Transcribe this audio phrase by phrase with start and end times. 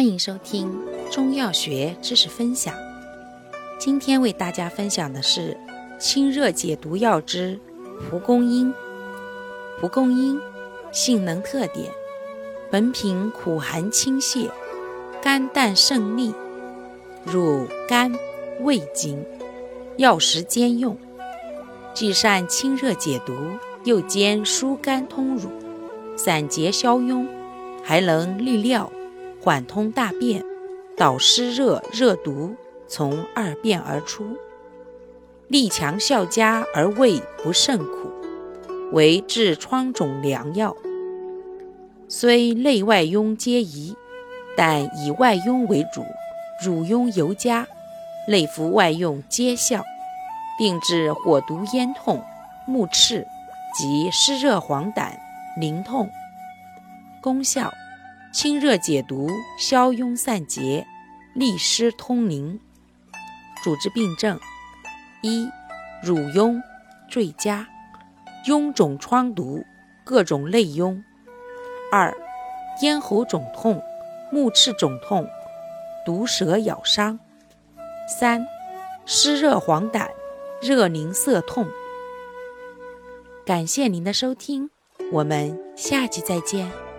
[0.00, 0.74] 欢迎收听
[1.10, 2.74] 中药学知识分享。
[3.78, 5.54] 今天为大家分享的是
[5.98, 7.60] 清热解毒药之
[8.08, 8.72] 蒲公英。
[9.78, 10.40] 蒲公英
[10.90, 11.92] 性能特点：
[12.70, 14.48] 本品苦寒清泻，
[15.20, 16.34] 肝淡胜利，
[17.22, 18.10] 入肝、
[18.62, 19.22] 胃经，
[19.98, 20.96] 药食兼用，
[21.92, 23.34] 既善清热解毒，
[23.84, 25.50] 又兼疏肝通乳、
[26.16, 27.28] 散结消痈，
[27.84, 28.90] 还能利尿。
[29.42, 30.44] 缓通大便，
[30.98, 32.54] 导湿热热毒
[32.86, 34.36] 从二便而出，
[35.48, 38.10] 力强效佳而味不甚苦，
[38.92, 40.76] 为治疮肿良药。
[42.06, 43.96] 虽内外痈皆宜，
[44.58, 46.04] 但以外痈为主，
[46.62, 47.66] 乳痈尤佳，
[48.28, 49.82] 内服外用皆效，
[50.58, 52.22] 并治火毒咽痛、
[52.66, 53.26] 目赤
[53.74, 55.12] 及湿热黄疸、
[55.56, 56.10] 淋痛。
[57.22, 57.72] 功效。
[58.32, 60.86] 清热解毒，消痈散结，
[61.34, 62.60] 利湿通淋。
[63.62, 64.38] 主治病症：
[65.20, 65.48] 一、
[66.02, 66.62] 乳痈、
[67.08, 67.66] 坠痂、
[68.46, 69.64] 痈肿疮毒、
[70.04, 71.02] 各种内痈；
[71.90, 72.16] 二、
[72.82, 73.82] 咽喉肿痛、
[74.30, 75.28] 目赤肿痛、
[76.06, 77.18] 毒蛇咬伤；
[78.08, 78.46] 三、
[79.04, 80.08] 湿热黄疸、
[80.62, 81.66] 热淋涩痛。
[83.44, 84.70] 感谢您的收听，
[85.12, 86.89] 我们下期再见。